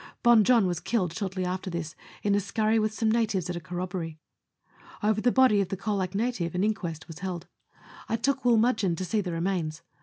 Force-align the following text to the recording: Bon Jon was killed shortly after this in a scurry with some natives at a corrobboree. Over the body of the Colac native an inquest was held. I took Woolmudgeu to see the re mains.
Bon 0.23 0.43
Jon 0.43 0.65
was 0.65 0.79
killed 0.79 1.13
shortly 1.13 1.45
after 1.45 1.69
this 1.69 1.93
in 2.23 2.33
a 2.33 2.39
scurry 2.39 2.79
with 2.79 2.91
some 2.91 3.11
natives 3.11 3.51
at 3.51 3.55
a 3.55 3.59
corrobboree. 3.59 4.17
Over 5.03 5.21
the 5.21 5.31
body 5.31 5.61
of 5.61 5.69
the 5.69 5.77
Colac 5.77 6.15
native 6.15 6.55
an 6.55 6.63
inquest 6.63 7.05
was 7.07 7.19
held. 7.19 7.45
I 8.09 8.15
took 8.15 8.41
Woolmudgeu 8.41 8.97
to 8.97 9.05
see 9.05 9.21
the 9.21 9.31
re 9.33 9.41
mains. 9.41 9.83